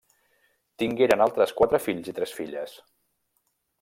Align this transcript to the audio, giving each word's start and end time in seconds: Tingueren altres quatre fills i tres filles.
Tingueren 0.83 1.23
altres 1.25 1.53
quatre 1.59 1.81
fills 1.89 2.09
i 2.13 2.17
tres 2.21 2.33
filles. 2.39 2.75